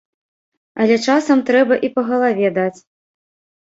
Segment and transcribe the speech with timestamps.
[0.85, 2.75] Але часам трэба і па галаве даць.